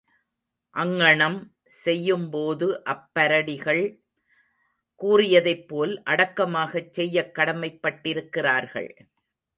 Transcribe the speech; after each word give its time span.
அங்ஙணம் 0.75 1.37
செய்யும்போது 1.63 2.67
அப்பரடிகள் 2.85 3.83
கூறியதைப்போல் 5.01 5.93
அடக்கமாகச் 6.05 6.91
செய்யக் 6.91 7.33
கடமைப் 7.35 7.79
பட்டிருக்கிறார்கள். 7.83 8.91